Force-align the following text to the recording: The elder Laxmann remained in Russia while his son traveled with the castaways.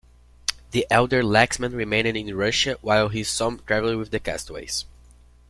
The 0.71 0.87
elder 0.89 1.21
Laxmann 1.21 1.75
remained 1.75 2.07
in 2.17 2.35
Russia 2.35 2.75
while 2.81 3.09
his 3.09 3.29
son 3.29 3.61
traveled 3.67 3.97
with 3.99 4.09
the 4.09 4.19
castaways. 4.19 4.85